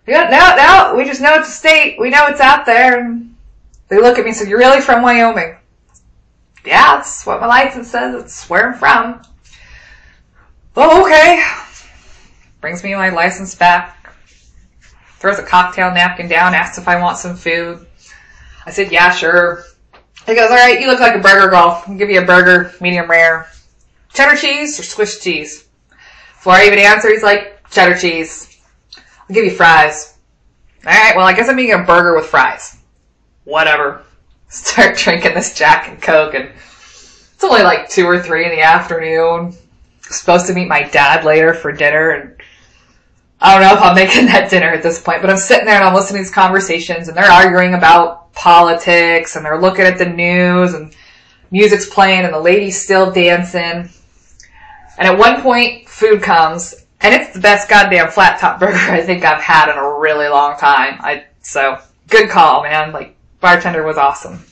Yeah, 0.07 0.29
no, 0.29 0.55
no, 0.55 0.97
we 0.97 1.05
just 1.05 1.21
know 1.21 1.35
it's 1.35 1.49
a 1.49 1.51
state. 1.51 1.99
We 1.99 2.09
know 2.09 2.27
it's 2.27 2.39
out 2.39 2.65
there. 2.65 2.99
And 2.99 3.35
They 3.89 4.01
look 4.01 4.17
at 4.17 4.23
me 4.23 4.31
and 4.31 4.37
say, 4.37 4.49
you're 4.49 4.57
really 4.57 4.81
from 4.81 5.03
Wyoming? 5.03 5.55
Yeah, 6.65 6.95
that's 6.95 7.25
what 7.25 7.41
my 7.41 7.47
license 7.47 7.89
says. 7.89 8.21
It's 8.23 8.49
where 8.49 8.71
I'm 8.71 8.77
from. 8.77 9.21
Oh, 10.75 11.03
okay. 11.03 11.45
Brings 12.61 12.83
me 12.83 12.95
my 12.95 13.09
license 13.09 13.53
back. 13.53 14.13
Throws 15.19 15.39
a 15.39 15.43
cocktail 15.43 15.91
napkin 15.91 16.27
down, 16.27 16.53
asks 16.53 16.77
if 16.77 16.87
I 16.87 17.01
want 17.01 17.17
some 17.17 17.35
food. 17.35 17.85
I 18.65 18.71
said, 18.71 18.91
yeah, 18.91 19.11
sure. 19.11 19.63
He 20.25 20.35
goes, 20.35 20.49
alright, 20.49 20.79
you 20.79 20.87
look 20.87 20.99
like 20.99 21.15
a 21.15 21.19
burger 21.19 21.49
girl. 21.49 21.83
I'll 21.85 21.95
give 21.95 22.09
you 22.09 22.21
a 22.21 22.25
burger, 22.25 22.73
medium 22.81 23.09
rare. 23.09 23.49
Cheddar 24.13 24.37
cheese 24.37 24.79
or 24.79 24.83
Swiss 24.83 25.23
cheese? 25.23 25.67
Before 26.35 26.53
I 26.53 26.65
even 26.65 26.79
answer, 26.79 27.09
he's 27.09 27.23
like, 27.23 27.69
cheddar 27.69 27.97
cheese. 27.97 28.59
I'll 28.97 29.33
give 29.33 29.45
you 29.45 29.51
fries. 29.51 30.17
Alright, 30.85 31.15
well, 31.15 31.27
I 31.27 31.33
guess 31.33 31.49
I'm 31.49 31.59
eating 31.59 31.75
a 31.75 31.83
burger 31.83 32.15
with 32.15 32.25
fries 32.25 32.79
whatever. 33.49 34.03
Start 34.47 34.97
drinking 34.97 35.33
this 35.33 35.53
Jack 35.53 35.89
and 35.89 36.01
Coke 36.01 36.35
and 36.35 36.49
it's 37.33 37.43
only 37.43 37.63
like 37.63 37.89
two 37.89 38.05
or 38.05 38.21
three 38.21 38.45
in 38.45 38.51
the 38.51 38.61
afternoon. 38.61 39.53
supposed 40.01 40.47
to 40.47 40.53
meet 40.53 40.67
my 40.67 40.83
dad 40.83 41.23
later 41.23 41.53
for 41.53 41.71
dinner 41.71 42.11
and 42.11 42.35
I 43.41 43.53
don't 43.53 43.61
know 43.61 43.73
if 43.73 43.81
I'm 43.81 43.95
making 43.95 44.25
that 44.25 44.49
dinner 44.49 44.67
at 44.67 44.83
this 44.83 45.01
point, 45.01 45.21
but 45.21 45.29
I'm 45.29 45.37
sitting 45.37 45.65
there 45.65 45.75
and 45.75 45.83
I'm 45.85 45.93
listening 45.93 46.19
to 46.19 46.23
these 46.25 46.33
conversations 46.33 47.07
and 47.07 47.15
they're 47.15 47.31
arguing 47.31 47.73
about 47.73 48.33
politics 48.33 49.35
and 49.35 49.45
they're 49.45 49.61
looking 49.61 49.85
at 49.85 49.97
the 49.97 50.05
news 50.05 50.73
and 50.73 50.93
music's 51.49 51.87
playing 51.89 52.25
and 52.25 52.33
the 52.33 52.39
lady's 52.39 52.81
still 52.81 53.11
dancing. 53.11 53.89
And 54.99 55.07
at 55.07 55.17
one 55.17 55.41
point, 55.41 55.89
food 55.89 56.21
comes 56.21 56.75
and 57.01 57.13
it's 57.13 57.33
the 57.33 57.39
best 57.39 57.69
goddamn 57.69 58.09
flat 58.09 58.39
top 58.39 58.59
burger 58.59 58.75
I 58.75 59.01
think 59.01 59.23
I've 59.23 59.41
had 59.41 59.71
in 59.71 59.77
a 59.77 59.97
really 59.99 60.27
long 60.27 60.57
time. 60.57 60.99
I, 60.99 61.25
so 61.41 61.79
good 62.09 62.29
call, 62.29 62.63
man. 62.63 62.91
Like 62.91 63.15
bartender 63.39 63.83
was 63.83 63.97
awesome. 63.97 64.43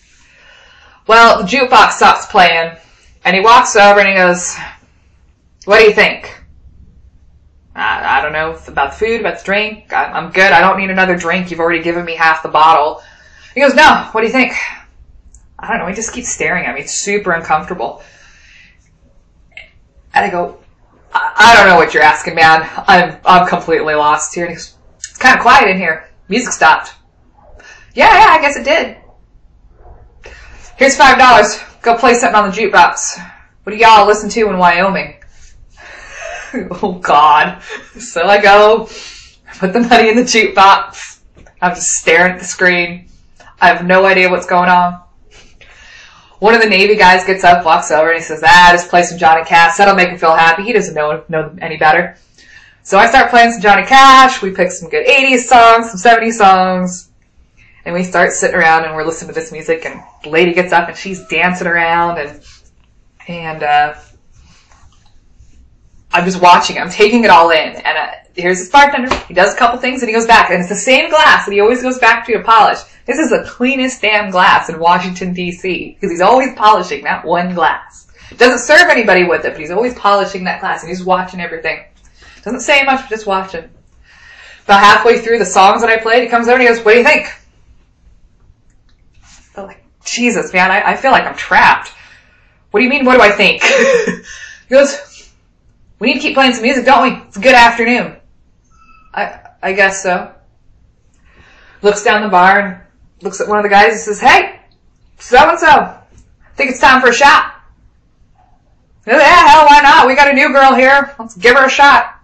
Well, 1.08 1.42
the 1.42 1.48
jukebox 1.48 1.92
stops 1.92 2.26
playing, 2.26 2.76
and 3.24 3.36
he 3.36 3.42
walks 3.42 3.76
over 3.76 4.00
and 4.00 4.10
he 4.10 4.16
goes, 4.16 4.56
"What 5.66 5.80
do 5.80 5.86
you 5.86 5.94
think?" 5.94 6.34
I, 7.76 8.20
I 8.20 8.22
don't 8.22 8.34
know 8.34 8.58
about 8.68 8.92
the 8.92 8.98
food, 8.98 9.20
about 9.22 9.40
the 9.40 9.46
drink. 9.46 9.94
I, 9.94 10.06
I'm 10.06 10.32
good. 10.32 10.52
I 10.52 10.60
don't 10.62 10.80
need 10.80 10.90
another 10.90 11.16
drink. 11.16 11.52
You've 11.52 11.60
already 11.60 11.84
given 11.84 12.04
me 12.06 12.16
half 12.16 12.44
the 12.44 12.50
bottle. 12.50 13.02
He 13.54 13.62
goes, 13.62 13.76
"No. 13.76 14.10
What 14.12 14.22
do 14.22 14.28
you 14.28 14.34
think?" 14.34 14.54
I 15.60 15.70
don't 15.70 15.80
know. 15.80 15.88
He 15.88 15.96
just 15.96 16.14
keeps 16.14 16.30
staring 16.30 16.66
at 16.66 16.76
me. 16.76 16.82
It's 16.82 17.02
super 17.02 17.32
uncomfortable. 17.32 18.04
And 20.18 20.26
I 20.26 20.30
go, 20.32 20.58
I, 21.14 21.34
I 21.38 21.56
don't 21.56 21.68
know 21.68 21.76
what 21.76 21.94
you're 21.94 22.04
asking, 22.04 22.36
man. 22.36 22.68
I'm 22.88 23.20
I'm 23.24 23.48
completely 23.48 23.94
lost 23.94 24.34
here. 24.34 24.46
And 24.46 24.52
he 24.52 24.56
goes, 24.56 24.76
it's 24.98 25.18
kind 25.18 25.36
of 25.36 25.42
quiet 25.42 25.70
in 25.70 25.78
here. 25.78 26.10
Music 26.28 26.52
stopped. 26.52 26.96
Yeah, 27.94 28.14
yeah, 28.14 28.28
I 28.32 28.42
guess 28.42 28.58
it 28.58 28.64
did. 28.64 28.98
Here's 30.78 30.98
five 30.98 31.20
dollars. 31.20 31.60
Go 31.82 31.96
play 31.98 32.16
something 32.16 32.36
on 32.36 32.50
the 32.50 32.56
jukebox. 32.56 33.20
What 33.64 33.72
do 33.72 33.78
y'all 33.78 34.08
listen 34.08 34.30
to 34.30 34.50
in 34.50 34.58
Wyoming? 34.58 35.22
oh 36.82 37.00
God. 37.02 37.62
So 38.00 38.26
I 38.26 38.42
go, 38.42 38.90
put 39.60 39.74
the 39.74 39.82
money 39.82 40.10
in 40.10 40.16
the 40.16 40.24
jukebox. 40.24 41.20
I'm 41.62 41.76
just 41.76 41.92
staring 41.92 42.34
at 42.34 42.40
the 42.40 42.46
screen. 42.46 43.10
I 43.62 43.68
have 43.68 43.86
no 43.86 44.06
idea 44.06 44.30
what's 44.30 44.48
going 44.48 44.70
on. 44.70 45.02
One 46.40 46.54
of 46.54 46.62
the 46.62 46.70
Navy 46.70 46.96
guys 46.96 47.24
gets 47.24 47.44
up, 47.44 47.66
walks 47.66 47.90
over, 47.92 48.10
and 48.10 48.18
he 48.18 48.24
says, 48.24 48.44
ah, 48.46 48.70
just 48.72 48.90
play 48.90 49.04
some 49.04 49.18
Johnny 49.18 49.44
Cash. 49.44 49.78
That'll 49.78 49.96
make 49.96 50.10
him 50.10 50.18
feel 50.18 50.36
happy. 50.36 50.64
He 50.64 50.74
doesn't 50.74 50.94
know, 50.94 51.24
know 51.30 51.56
any 51.62 51.78
better. 51.78 52.16
So 52.84 52.98
I 52.98 53.08
start 53.08 53.32
playing 53.32 53.52
some 53.52 53.62
Johnny 53.62 53.86
Cash. 53.86 54.42
We 54.42 54.52
pick 54.52 54.72
some 54.72 54.90
good 54.90 55.06
80s 55.06 55.40
songs, 55.40 55.92
some 55.92 56.20
70s 56.20 56.34
songs. 56.34 57.10
And 57.86 57.96
we 57.96 58.04
start 58.04 58.34
sitting 58.34 58.56
around 58.56 58.86
and 58.86 58.96
we're 58.96 59.06
listening 59.06 59.30
to 59.30 59.34
this 59.34 59.52
music 59.52 59.86
and 59.86 60.02
the 60.24 60.30
lady 60.30 60.54
gets 60.54 60.74
up 60.74 60.90
and 60.90 60.98
she's 60.98 61.26
dancing 61.28 61.68
around 61.68 62.18
and, 62.20 62.42
and, 63.28 63.64
uh, 63.64 63.96
I'm 66.12 66.26
just 66.26 66.42
watching. 66.42 66.78
I'm 66.78 66.90
taking 66.90 67.24
it 67.24 67.30
all 67.30 67.50
in. 67.50 67.76
And 67.76 67.98
uh, 67.98 68.12
here's 68.38 68.60
this 68.60 68.70
bartender. 68.70 69.14
He 69.28 69.34
does 69.34 69.54
a 69.54 69.58
couple 69.58 69.80
things 69.80 70.02
and 70.02 70.10
he 70.10 70.16
goes 70.16 70.28
back. 70.28 70.50
And 70.50 70.60
it's 70.60 70.70
the 70.70 70.76
same 70.76 71.10
glass 71.10 71.46
that 71.46 71.52
he 71.52 71.60
always 71.60 71.82
goes 71.82 71.98
back 71.98 72.26
to 72.28 72.34
to 72.34 72.44
polish. 72.44 72.80
This 73.06 73.18
is 73.18 73.30
the 73.30 73.44
cleanest 73.48 74.02
damn 74.02 74.30
glass 74.30 74.70
in 74.70 74.80
Washington 74.80 75.34
D.C. 75.34 75.94
because 75.96 76.12
he's 76.12 76.22
always 76.22 76.54
polishing 76.56 77.04
that 77.04 77.26
one 77.26 77.54
glass. 77.56 78.08
Doesn't 78.38 78.60
serve 78.60 78.90
anybody 78.90 79.24
with 79.24 79.46
it, 79.46 79.52
but 79.54 79.60
he's 79.60 79.72
always 79.72 79.94
polishing 79.96 80.44
that 80.44 80.60
glass 80.60 80.84
and 80.84 80.90
he's 80.90 81.04
watching 81.04 81.40
everything. 81.40 81.84
Doesn't 82.44 82.60
say 82.60 82.84
much, 82.84 83.02
but 83.02 83.10
just 83.10 83.26
watching. 83.26 83.70
About 84.66 84.82
halfway 84.82 85.20
through 85.20 85.40
the 85.40 85.46
songs 85.46 85.82
that 85.82 85.90
I 85.90 85.98
played, 85.98 86.24
he 86.24 86.30
comes 86.30 86.48
over 86.48 86.60
and 86.60 86.64
he 86.64 86.68
goes, 86.68 86.84
"What 86.84 86.92
do 86.92 86.98
you 86.98 87.04
think?" 87.06 87.34
I'm 89.56 89.66
like, 89.66 89.84
Jesus, 90.04 90.52
man, 90.52 90.70
I, 90.70 90.92
I 90.92 90.96
feel 90.98 91.12
like 91.12 91.24
I'm 91.24 91.38
trapped. 91.38 91.94
What 92.72 92.82
do 92.82 92.84
you 92.84 92.90
mean? 92.90 93.06
What 93.06 93.16
do 93.16 93.22
I 93.22 93.32
think? 93.32 93.64
he 94.68 94.76
goes, 94.76 95.32
"We 96.00 96.10
need 96.10 96.16
to 96.16 96.20
keep 96.20 96.36
playing 96.36 96.54
some 96.54 96.64
music, 96.64 96.86
don't 96.86 97.04
we? 97.04 97.18
It's 97.28 97.38
a 97.38 97.40
good 97.40 97.56
afternoon." 97.56 98.17
I 99.18 99.40
I 99.64 99.74
guess 99.74 100.04
so. 100.04 100.32
Looks 101.82 102.04
down 102.04 102.22
the 102.22 102.30
bar 102.30 102.60
and 102.60 102.82
looks 103.22 103.42
at 103.42 103.48
one 103.48 103.58
of 103.58 103.64
the 103.64 103.70
guys 103.70 103.94
and 103.94 104.00
says, 104.00 104.22
"Hey, 104.22 104.62
so 105.18 105.38
and 105.38 105.60
so, 105.60 105.68
I 105.68 106.00
think 106.56 106.70
it's 106.70 106.80
time 106.80 107.02
for 107.02 107.10
a 107.10 107.14
shot." 107.14 107.56
Yeah, 109.08 109.20
hell, 109.20 109.66
why 109.66 109.80
not? 109.82 110.06
We 110.06 110.16
got 110.16 110.30
a 110.30 110.34
new 110.34 110.50
girl 110.50 110.76
here. 110.76 111.16
Let's 111.18 111.36
give 111.36 111.56
her 111.56 111.66
a 111.66 111.70
shot. 111.70 112.20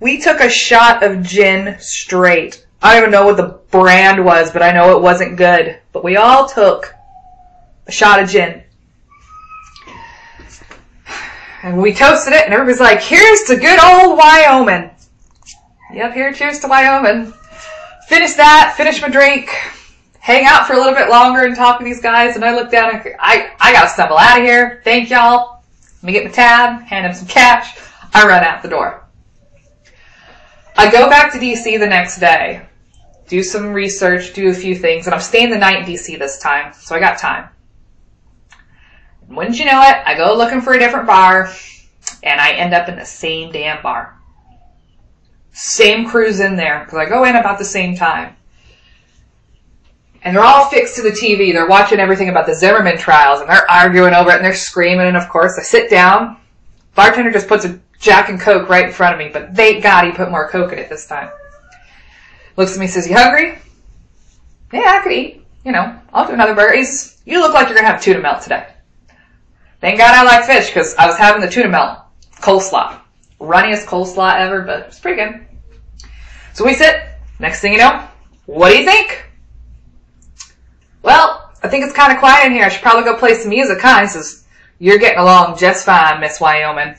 We 0.00 0.20
took 0.20 0.40
a 0.40 0.50
shot 0.50 1.02
of 1.02 1.22
gin 1.22 1.76
straight. 1.80 2.66
I 2.82 2.94
don't 2.94 3.02
even 3.04 3.10
know 3.12 3.26
what 3.26 3.36
the 3.36 3.60
brand 3.70 4.24
was, 4.24 4.50
but 4.50 4.62
I 4.62 4.72
know 4.72 4.96
it 4.96 5.02
wasn't 5.02 5.36
good. 5.36 5.78
But 5.92 6.04
we 6.04 6.16
all 6.16 6.48
took 6.48 6.94
a 7.86 7.92
shot 7.92 8.22
of 8.22 8.28
gin. 8.28 8.62
And 11.62 11.78
we 11.78 11.92
toasted 11.92 12.34
it, 12.34 12.44
and 12.44 12.54
everybody's 12.54 12.80
like, 12.80 13.00
here's 13.00 13.42
to 13.44 13.56
good 13.56 13.82
old 13.82 14.16
Wyoming. 14.16 14.90
Yep, 15.92 16.12
here, 16.12 16.32
cheers 16.32 16.58
to 16.60 16.68
Wyoming. 16.68 17.32
Finish 18.08 18.34
that, 18.34 18.74
finish 18.76 19.00
my 19.00 19.08
drink, 19.08 19.48
hang 20.18 20.44
out 20.44 20.66
for 20.66 20.74
a 20.74 20.76
little 20.76 20.94
bit 20.94 21.08
longer 21.08 21.44
and 21.44 21.56
talk 21.56 21.78
to 21.78 21.84
these 21.84 22.00
guys, 22.00 22.36
and 22.36 22.44
I 22.44 22.54
look 22.54 22.70
down 22.70 22.94
and 22.94 23.14
I, 23.18 23.52
I 23.58 23.72
gotta 23.72 23.88
stumble 23.88 24.18
out 24.18 24.38
of 24.38 24.44
here. 24.44 24.82
Thank 24.84 25.08
y'all. 25.08 25.62
Let 25.96 26.04
me 26.04 26.12
get 26.12 26.24
my 26.26 26.30
tab, 26.30 26.82
hand 26.82 27.06
him 27.06 27.14
some 27.14 27.26
cash. 27.26 27.78
I 28.12 28.26
run 28.26 28.44
out 28.44 28.62
the 28.62 28.68
door. 28.68 29.04
I 30.76 30.90
go 30.90 31.08
back 31.08 31.32
to 31.32 31.38
DC 31.38 31.78
the 31.78 31.86
next 31.86 32.18
day, 32.20 32.66
do 33.26 33.42
some 33.42 33.72
research, 33.72 34.34
do 34.34 34.50
a 34.50 34.54
few 34.54 34.76
things, 34.76 35.06
and 35.06 35.14
I'm 35.14 35.20
staying 35.20 35.50
the 35.50 35.58
night 35.58 35.80
in 35.80 35.94
DC 35.94 36.18
this 36.18 36.38
time, 36.38 36.72
so 36.74 36.94
I 36.94 37.00
got 37.00 37.18
time. 37.18 37.48
Wouldn't 39.28 39.58
you 39.58 39.64
know 39.64 39.82
it, 39.82 39.96
I 40.06 40.14
go 40.16 40.36
looking 40.36 40.60
for 40.60 40.74
a 40.74 40.78
different 40.78 41.06
bar, 41.06 41.52
and 42.22 42.40
I 42.40 42.52
end 42.52 42.74
up 42.74 42.88
in 42.88 42.96
the 42.96 43.04
same 43.04 43.50
damn 43.50 43.82
bar. 43.82 44.17
Same 45.52 46.08
crew's 46.08 46.40
in 46.40 46.56
there, 46.56 46.84
because 46.84 46.98
I 46.98 47.08
go 47.08 47.24
in 47.24 47.36
about 47.36 47.58
the 47.58 47.64
same 47.64 47.96
time. 47.96 48.36
And 50.22 50.36
they're 50.36 50.44
all 50.44 50.68
fixed 50.68 50.96
to 50.96 51.02
the 51.02 51.10
TV. 51.10 51.52
They're 51.52 51.68
watching 51.68 52.00
everything 52.00 52.28
about 52.28 52.46
the 52.46 52.54
Zimmerman 52.54 52.98
trials, 52.98 53.40
and 53.40 53.48
they're 53.48 53.70
arguing 53.70 54.14
over 54.14 54.30
it, 54.30 54.36
and 54.36 54.44
they're 54.44 54.54
screaming, 54.54 55.06
and 55.06 55.16
of 55.16 55.28
course 55.28 55.58
I 55.58 55.62
sit 55.62 55.90
down. 55.90 56.36
Bartender 56.94 57.30
just 57.30 57.48
puts 57.48 57.64
a 57.64 57.78
Jack 58.00 58.28
and 58.28 58.40
Coke 58.40 58.68
right 58.68 58.86
in 58.86 58.92
front 58.92 59.14
of 59.14 59.18
me, 59.18 59.30
but 59.32 59.54
thank 59.54 59.82
God 59.82 60.04
he 60.04 60.12
put 60.12 60.30
more 60.30 60.48
Coke 60.48 60.72
in 60.72 60.78
it 60.78 60.88
this 60.88 61.06
time. 61.06 61.30
Looks 62.56 62.74
at 62.74 62.80
me, 62.80 62.86
says, 62.86 63.08
"You 63.08 63.16
hungry?" 63.16 63.58
Yeah, 64.72 64.98
I 64.98 65.02
could 65.02 65.12
eat. 65.12 65.44
You 65.64 65.72
know, 65.72 65.98
I'll 66.12 66.26
do 66.26 66.32
another 66.32 66.54
burger. 66.54 66.76
He's, 66.76 67.20
you 67.24 67.40
look 67.40 67.54
like 67.54 67.68
you're 67.68 67.76
gonna 67.76 67.88
have 67.88 68.02
tuna 68.02 68.20
melt 68.20 68.42
today. 68.42 68.66
Thank 69.80 69.98
God 69.98 70.14
I 70.14 70.22
like 70.24 70.44
fish 70.44 70.68
because 70.68 70.94
I 70.96 71.06
was 71.06 71.16
having 71.16 71.40
the 71.40 71.48
tuna 71.48 71.68
melt 71.68 71.98
coleslaw, 72.40 72.98
runniest 73.40 73.86
coleslaw 73.86 74.36
ever, 74.36 74.62
but 74.62 74.86
it's 74.86 74.98
pretty 74.98 75.22
good. 75.22 75.46
So 76.54 76.64
we 76.64 76.74
sit. 76.74 77.02
Next 77.38 77.60
thing 77.60 77.72
you 77.72 77.78
know, 77.78 78.06
what 78.46 78.70
do 78.70 78.78
you 78.78 78.84
think? 78.84 79.24
Well, 81.02 81.52
I 81.62 81.68
think 81.68 81.84
it's 81.84 81.94
kind 81.94 82.12
of 82.12 82.18
quiet 82.18 82.46
in 82.46 82.52
here. 82.52 82.64
I 82.64 82.68
should 82.68 82.82
probably 82.82 83.04
go 83.04 83.16
play 83.16 83.34
some 83.34 83.50
music, 83.50 83.78
huh? 83.80 84.00
He 84.00 84.08
says, 84.08 84.44
"You're 84.78 84.98
getting 84.98 85.20
along 85.20 85.58
just 85.58 85.86
fine, 85.86 86.20
Miss 86.20 86.40
Wyoming." 86.40 86.96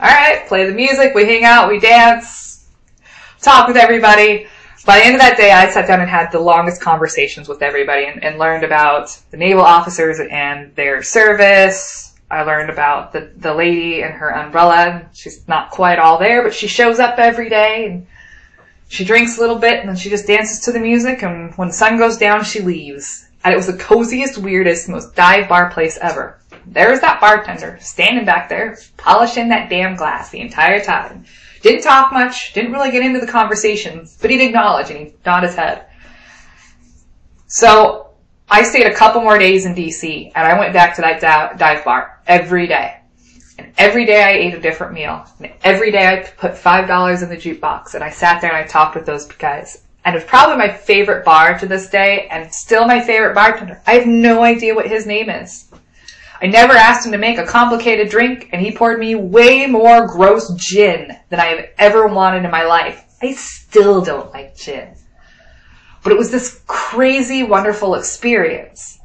All 0.00 0.08
right, 0.08 0.46
play 0.46 0.64
the 0.64 0.72
music. 0.72 1.14
We 1.14 1.24
hang 1.24 1.44
out. 1.44 1.68
We 1.68 1.80
dance. 1.80 2.68
Talk 3.40 3.68
with 3.68 3.76
everybody. 3.76 4.46
By 4.86 5.00
the 5.00 5.04
end 5.04 5.16
of 5.16 5.20
that 5.20 5.36
day, 5.36 5.50
I 5.50 5.68
sat 5.68 5.86
down 5.86 6.00
and 6.00 6.08
had 6.08 6.30
the 6.32 6.38
longest 6.38 6.80
conversations 6.80 7.48
with 7.48 7.62
everybody 7.62 8.06
and, 8.06 8.22
and 8.24 8.38
learned 8.38 8.64
about 8.64 9.18
the 9.30 9.36
naval 9.36 9.62
officers 9.62 10.18
and 10.30 10.74
their 10.76 11.02
service. 11.02 12.07
I 12.30 12.42
learned 12.42 12.70
about 12.70 13.12
the, 13.12 13.30
the 13.36 13.54
lady 13.54 14.02
and 14.02 14.12
her 14.14 14.28
umbrella. 14.34 15.08
She's 15.14 15.46
not 15.48 15.70
quite 15.70 15.98
all 15.98 16.18
there, 16.18 16.42
but 16.42 16.54
she 16.54 16.66
shows 16.68 16.98
up 16.98 17.18
every 17.18 17.48
day 17.48 17.86
and 17.86 18.06
she 18.88 19.04
drinks 19.04 19.38
a 19.38 19.40
little 19.40 19.58
bit 19.58 19.80
and 19.80 19.88
then 19.88 19.96
she 19.96 20.10
just 20.10 20.26
dances 20.26 20.60
to 20.60 20.72
the 20.72 20.80
music 20.80 21.22
and 21.22 21.54
when 21.56 21.68
the 21.68 21.74
sun 21.74 21.96
goes 21.96 22.18
down, 22.18 22.44
she 22.44 22.60
leaves. 22.60 23.26
And 23.44 23.54
it 23.54 23.56
was 23.56 23.66
the 23.66 23.76
coziest, 23.76 24.36
weirdest, 24.36 24.88
most 24.88 25.14
dive 25.14 25.48
bar 25.48 25.70
place 25.70 25.98
ever. 26.02 26.38
There 26.66 26.90
was 26.90 27.00
that 27.00 27.20
bartender 27.20 27.78
standing 27.80 28.26
back 28.26 28.48
there, 28.48 28.76
polishing 28.98 29.48
that 29.48 29.70
damn 29.70 29.96
glass 29.96 30.30
the 30.30 30.40
entire 30.40 30.84
time. 30.84 31.24
Didn't 31.62 31.82
talk 31.82 32.12
much, 32.12 32.52
didn't 32.52 32.72
really 32.72 32.90
get 32.90 33.04
into 33.04 33.20
the 33.20 33.26
conversations, 33.26 34.18
but 34.20 34.30
he'd 34.30 34.42
acknowledge 34.44 34.90
and 34.90 34.98
he'd 34.98 35.14
nod 35.24 35.44
his 35.44 35.54
head. 35.54 35.86
So 37.46 38.07
I 38.50 38.62
stayed 38.62 38.86
a 38.86 38.94
couple 38.94 39.20
more 39.20 39.38
days 39.38 39.66
in 39.66 39.74
DC 39.74 40.32
and 40.34 40.46
I 40.46 40.58
went 40.58 40.72
back 40.72 40.94
to 40.96 41.02
that 41.02 41.20
dive 41.58 41.84
bar 41.84 42.20
every 42.26 42.66
day. 42.66 43.00
And 43.58 43.72
every 43.76 44.06
day 44.06 44.22
I 44.22 44.30
ate 44.30 44.54
a 44.54 44.60
different 44.60 44.92
meal. 44.92 45.26
And 45.40 45.52
every 45.64 45.90
day 45.90 46.06
I 46.06 46.22
put 46.22 46.52
$5 46.52 47.22
in 47.22 47.28
the 47.28 47.36
jukebox 47.36 47.94
and 47.94 48.02
I 48.02 48.10
sat 48.10 48.40
there 48.40 48.50
and 48.50 48.64
I 48.64 48.66
talked 48.66 48.94
with 48.94 49.04
those 49.04 49.26
guys. 49.26 49.82
And 50.04 50.14
it 50.14 50.18
was 50.18 50.28
probably 50.28 50.56
my 50.56 50.72
favorite 50.72 51.24
bar 51.24 51.58
to 51.58 51.66
this 51.66 51.90
day 51.90 52.28
and 52.30 52.50
still 52.52 52.86
my 52.86 53.00
favorite 53.00 53.34
bartender. 53.34 53.82
I 53.86 53.94
have 53.94 54.06
no 54.06 54.42
idea 54.42 54.74
what 54.74 54.86
his 54.86 55.06
name 55.06 55.28
is. 55.28 55.68
I 56.40 56.46
never 56.46 56.72
asked 56.72 57.04
him 57.04 57.12
to 57.12 57.18
make 57.18 57.36
a 57.36 57.44
complicated 57.44 58.10
drink, 58.10 58.48
and 58.52 58.62
he 58.62 58.70
poured 58.70 59.00
me 59.00 59.16
way 59.16 59.66
more 59.66 60.06
gross 60.06 60.54
gin 60.54 61.10
than 61.30 61.40
I 61.40 61.46
have 61.46 61.66
ever 61.78 62.06
wanted 62.06 62.44
in 62.44 62.50
my 62.50 62.64
life. 62.64 63.04
I 63.20 63.32
still 63.32 64.00
don't 64.00 64.32
like 64.32 64.56
gin. 64.56 64.94
But 66.02 66.12
it 66.12 66.18
was 66.18 66.30
this 66.30 66.62
crazy, 66.66 67.42
wonderful 67.42 67.94
experience. 67.94 68.98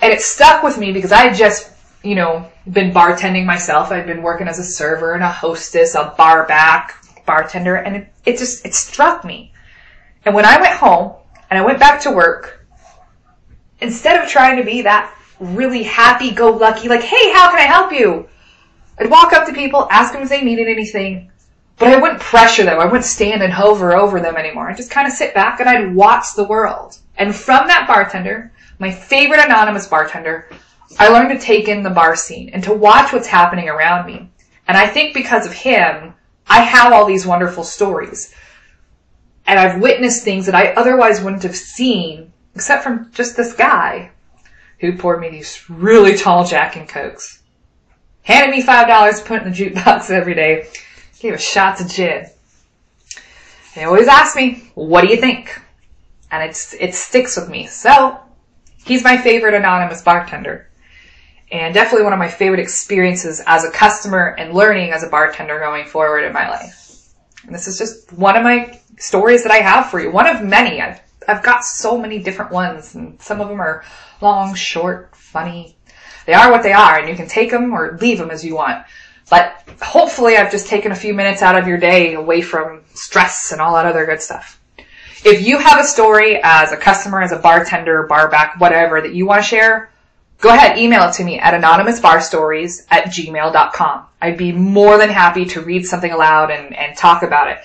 And 0.00 0.12
it 0.12 0.20
stuck 0.20 0.62
with 0.62 0.78
me 0.78 0.92
because 0.92 1.12
I 1.12 1.26
had 1.26 1.36
just, 1.36 1.70
you 2.02 2.14
know, 2.14 2.50
been 2.70 2.92
bartending 2.92 3.44
myself. 3.44 3.90
I'd 3.90 4.06
been 4.06 4.22
working 4.22 4.48
as 4.48 4.58
a 4.58 4.64
server 4.64 5.14
and 5.14 5.22
a 5.22 5.30
hostess, 5.30 5.94
a 5.94 6.14
bar 6.16 6.46
back, 6.46 7.04
bartender, 7.26 7.76
and 7.76 7.96
it, 7.96 8.12
it 8.24 8.38
just, 8.38 8.64
it 8.64 8.74
struck 8.74 9.24
me. 9.24 9.52
And 10.24 10.34
when 10.34 10.44
I 10.44 10.60
went 10.60 10.74
home 10.74 11.14
and 11.50 11.58
I 11.58 11.64
went 11.64 11.78
back 11.78 12.00
to 12.02 12.10
work, 12.10 12.66
instead 13.80 14.22
of 14.22 14.28
trying 14.28 14.56
to 14.56 14.64
be 14.64 14.82
that 14.82 15.14
really 15.38 15.82
happy 15.82 16.30
go 16.30 16.50
lucky, 16.50 16.88
like, 16.88 17.02
hey, 17.02 17.32
how 17.32 17.50
can 17.50 17.58
I 17.58 17.62
help 17.62 17.92
you? 17.92 18.28
I'd 18.98 19.10
walk 19.10 19.32
up 19.32 19.46
to 19.46 19.52
people, 19.52 19.88
ask 19.90 20.12
them 20.12 20.22
if 20.22 20.28
they 20.28 20.42
needed 20.42 20.68
anything, 20.68 21.30
but 21.80 21.88
I 21.88 21.98
wouldn't 21.98 22.20
pressure 22.20 22.62
them. 22.62 22.78
I 22.78 22.84
wouldn't 22.84 23.06
stand 23.06 23.42
and 23.42 23.50
hover 23.50 23.96
over 23.96 24.20
them 24.20 24.36
anymore. 24.36 24.68
I'd 24.68 24.76
just 24.76 24.90
kind 24.90 25.08
of 25.08 25.14
sit 25.14 25.32
back 25.32 25.60
and 25.60 25.68
I'd 25.68 25.94
watch 25.94 26.34
the 26.36 26.44
world. 26.44 26.98
And 27.16 27.34
from 27.34 27.66
that 27.68 27.88
bartender, 27.88 28.52
my 28.78 28.90
favorite 28.92 29.40
anonymous 29.40 29.86
bartender, 29.86 30.50
I 30.98 31.08
learned 31.08 31.30
to 31.30 31.44
take 31.44 31.68
in 31.68 31.82
the 31.82 31.88
bar 31.88 32.16
scene 32.16 32.50
and 32.50 32.62
to 32.64 32.74
watch 32.74 33.14
what's 33.14 33.26
happening 33.26 33.70
around 33.70 34.06
me. 34.06 34.30
And 34.68 34.76
I 34.76 34.86
think 34.86 35.14
because 35.14 35.46
of 35.46 35.54
him, 35.54 36.12
I 36.46 36.60
have 36.60 36.92
all 36.92 37.06
these 37.06 37.26
wonderful 37.26 37.64
stories. 37.64 38.34
And 39.46 39.58
I've 39.58 39.80
witnessed 39.80 40.22
things 40.22 40.44
that 40.46 40.54
I 40.54 40.74
otherwise 40.74 41.22
wouldn't 41.22 41.44
have 41.44 41.56
seen, 41.56 42.30
except 42.54 42.84
from 42.84 43.10
just 43.12 43.38
this 43.38 43.54
guy 43.54 44.10
who 44.80 44.98
poured 44.98 45.20
me 45.20 45.30
these 45.30 45.64
really 45.70 46.14
tall 46.14 46.44
Jack 46.44 46.76
and 46.76 46.86
Cokes. 46.86 47.42
Handed 48.22 48.54
me 48.54 48.60
five 48.60 48.86
dollars 48.86 49.20
to 49.20 49.24
put 49.24 49.42
in 49.42 49.50
the 49.50 49.56
jukebox 49.56 50.10
every 50.10 50.34
day. 50.34 50.68
Gave 51.20 51.34
a 51.34 51.38
shot 51.38 51.78
to 51.78 51.86
gin. 51.86 52.26
They 53.74 53.84
always 53.84 54.08
ask 54.08 54.34
me, 54.34 54.70
what 54.74 55.02
do 55.02 55.08
you 55.08 55.16
think? 55.16 55.60
And 56.30 56.42
it's, 56.42 56.74
it 56.74 56.94
sticks 56.94 57.36
with 57.36 57.48
me. 57.48 57.66
So, 57.66 58.18
he's 58.84 59.04
my 59.04 59.16
favorite 59.16 59.54
anonymous 59.54 60.02
bartender. 60.02 60.68
And 61.52 61.74
definitely 61.74 62.04
one 62.04 62.12
of 62.12 62.18
my 62.18 62.28
favorite 62.28 62.60
experiences 62.60 63.42
as 63.46 63.64
a 63.64 63.70
customer 63.70 64.34
and 64.38 64.54
learning 64.54 64.92
as 64.92 65.02
a 65.02 65.08
bartender 65.08 65.58
going 65.58 65.86
forward 65.86 66.24
in 66.24 66.32
my 66.32 66.48
life. 66.48 67.12
And 67.44 67.54
this 67.54 67.66
is 67.66 67.78
just 67.78 68.12
one 68.12 68.36
of 68.36 68.42
my 68.42 68.80
stories 68.98 69.42
that 69.42 69.52
I 69.52 69.58
have 69.58 69.90
for 69.90 70.00
you. 70.00 70.10
One 70.10 70.26
of 70.26 70.42
many. 70.42 70.80
I've, 70.80 71.00
I've 71.26 71.42
got 71.42 71.64
so 71.64 71.98
many 71.98 72.22
different 72.22 72.52
ones 72.52 72.94
and 72.94 73.20
some 73.20 73.40
of 73.40 73.48
them 73.48 73.60
are 73.60 73.84
long, 74.20 74.54
short, 74.54 75.14
funny. 75.16 75.76
They 76.26 76.34
are 76.34 76.50
what 76.50 76.62
they 76.62 76.72
are 76.72 76.98
and 76.98 77.08
you 77.08 77.16
can 77.16 77.26
take 77.26 77.50
them 77.50 77.72
or 77.72 77.98
leave 78.00 78.18
them 78.18 78.30
as 78.30 78.44
you 78.44 78.54
want. 78.54 78.84
But 79.30 79.62
hopefully 79.80 80.36
I've 80.36 80.50
just 80.50 80.66
taken 80.66 80.92
a 80.92 80.96
few 80.96 81.14
minutes 81.14 81.40
out 81.40 81.56
of 81.56 81.66
your 81.66 81.78
day 81.78 82.14
away 82.14 82.42
from 82.42 82.82
stress 82.94 83.52
and 83.52 83.60
all 83.60 83.74
that 83.74 83.86
other 83.86 84.04
good 84.04 84.20
stuff. 84.20 84.60
If 85.24 85.46
you 85.46 85.58
have 85.58 85.78
a 85.78 85.84
story 85.84 86.40
as 86.42 86.72
a 86.72 86.76
customer, 86.76 87.22
as 87.22 87.32
a 87.32 87.38
bartender, 87.38 88.04
barback, 88.04 88.58
whatever 88.58 89.00
that 89.00 89.14
you 89.14 89.26
want 89.26 89.42
to 89.42 89.48
share, 89.48 89.90
go 90.38 90.48
ahead, 90.48 90.78
email 90.78 91.08
it 91.08 91.12
to 91.14 91.24
me 91.24 91.38
at 91.38 91.54
anonymousbarstories 91.60 92.86
at 92.90 93.04
gmail.com. 93.04 94.06
I'd 94.20 94.36
be 94.36 94.52
more 94.52 94.98
than 94.98 95.10
happy 95.10 95.44
to 95.46 95.60
read 95.60 95.86
something 95.86 96.10
aloud 96.10 96.50
and, 96.50 96.74
and 96.74 96.96
talk 96.96 97.22
about 97.22 97.48
it. 97.48 97.58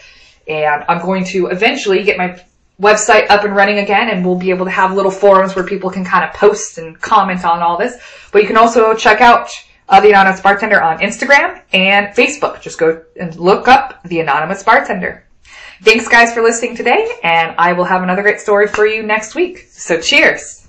And 0.48 0.84
I'm 0.88 1.02
going 1.02 1.24
to 1.26 1.48
eventually 1.48 2.04
get 2.04 2.18
my 2.18 2.40
website 2.80 3.30
up 3.30 3.46
and 3.46 3.56
running 3.56 3.80
again 3.80 4.10
and 4.10 4.26
we'll 4.26 4.38
be 4.38 4.50
able 4.50 4.66
to 4.66 4.72
have 4.72 4.94
little 4.94 5.12
forums 5.12 5.56
where 5.56 5.66
people 5.66 5.90
can 5.90 6.04
kind 6.04 6.26
of 6.26 6.36
post 6.36 6.78
and 6.78 7.00
comment 7.02 7.46
on 7.46 7.62
all 7.62 7.78
this. 7.78 7.98
But 8.32 8.42
you 8.42 8.48
can 8.48 8.58
also 8.58 8.94
check 8.94 9.22
out 9.22 9.50
uh, 9.90 10.00
the 10.02 10.10
Anonymous 10.10 10.42
Bartender 10.42 10.82
on 10.82 11.00
Instagram 11.00 11.62
and 11.74 12.08
Facebook. 12.16 12.62
Just 12.62 12.80
go 12.80 13.04
and 13.20 13.36
look 13.36 13.68
up 13.68 14.04
the 14.04 14.20
Anonymous 14.20 14.64
Bartender. 14.64 15.24
Thanks 15.82 16.08
guys 16.08 16.34
for 16.34 16.42
listening 16.42 16.76
today 16.76 17.20
and 17.24 17.56
I 17.58 17.74
will 17.74 17.84
have 17.84 18.02
another 18.02 18.22
great 18.22 18.40
story 18.40 18.68
for 18.68 18.86
you 18.86 19.04
next 19.04 19.36
week. 19.36 19.68
So 19.70 20.00
cheers! 20.00 20.65